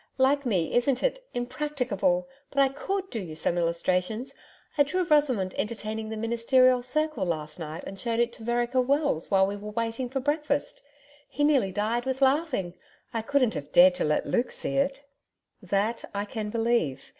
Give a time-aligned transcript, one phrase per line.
[0.17, 1.19] Like me isn't it?
[1.35, 2.27] Impracticable.
[2.49, 4.33] But I COULD do you some illustrations.
[4.75, 9.29] I drew Rosamond entertaining the Ministerial Circle last night and showed it to Vereker Wells
[9.29, 10.81] while we were waiting for breakfast.
[11.29, 12.73] He nearly died with laughing.
[13.13, 15.03] I couldn't have dared to let Luke see it.'
[15.61, 17.05] 'That I can believe.